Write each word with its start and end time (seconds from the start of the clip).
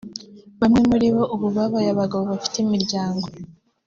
Bamwe 0.59 0.79
muri 0.89 1.07
bo 1.15 1.23
ubu 1.35 1.47
babaye 1.57 1.87
abagabo 1.91 2.23
bafite 2.31 2.55
imiryango 2.65 3.25